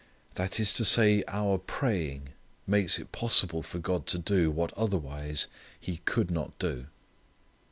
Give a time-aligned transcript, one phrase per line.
[0.33, 2.29] That is to say our praying
[2.65, 5.45] makes it possible for God to do what otherwise
[5.79, 6.87] He could not do.